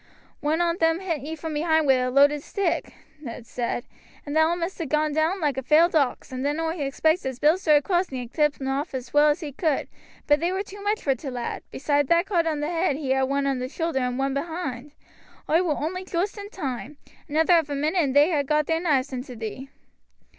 "One 0.39 0.61
on 0.61 0.77
them 0.79 0.99
hit 0.99 1.21
ye 1.21 1.35
from 1.35 1.53
behind 1.53 1.85
wi' 1.85 1.93
a 1.93 2.09
loaded 2.09 2.41
stick," 2.41 2.91
Luke 3.21 3.45
said, 3.45 3.85
"and 4.25 4.35
thou 4.35 4.55
must 4.55 4.81
ha' 4.81 4.87
gone 4.87 5.13
doon 5.13 5.39
like 5.39 5.57
a 5.57 5.61
felled 5.61 5.95
ox; 5.95 6.29
then 6.31 6.59
oi 6.59 6.79
expects 6.81 7.23
as 7.23 7.37
Bill 7.37 7.55
stood 7.59 7.75
across 7.75 8.07
thee 8.07 8.19
and 8.21 8.33
kept 8.33 8.57
them 8.57 8.67
off 8.67 8.95
as 8.95 9.13
well 9.13 9.29
as 9.29 9.41
he 9.41 9.51
could, 9.51 9.87
but 10.25 10.39
they 10.39 10.51
war 10.51 10.63
too 10.63 10.81
much 10.81 11.03
for 11.03 11.13
t' 11.13 11.29
lad; 11.29 11.61
beside 11.69 12.07
that 12.07 12.25
cut 12.25 12.47
on 12.47 12.61
the 12.61 12.69
head 12.71 12.95
he 12.95 13.13
ha' 13.13 13.21
one 13.27 13.45
on 13.45 13.67
shoulder 13.69 13.99
and 13.99 14.17
one 14.17 14.33
behind. 14.33 14.93
Oi 15.47 15.61
war 15.61 15.77
only 15.79 16.03
joost 16.03 16.35
in 16.35 16.49
toime, 16.49 16.97
another 17.29 17.53
quarter 17.53 17.59
of 17.59 17.69
a 17.69 17.75
minute 17.75 18.01
and 18.01 18.15
they'd 18.15 18.31
ha' 18.35 18.43
got 18.43 18.65
their 18.65 18.81
knives 18.81 19.13
into 19.13 19.35
thee." 19.35 19.69